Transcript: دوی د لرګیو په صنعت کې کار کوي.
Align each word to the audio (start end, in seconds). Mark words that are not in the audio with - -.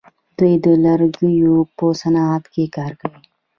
دوی 0.37 0.53
د 0.63 0.67
لرګیو 0.85 1.55
په 1.77 1.85
صنعت 2.01 2.43
کې 2.53 2.63
کار 2.75 2.91
کوي. 2.99 3.19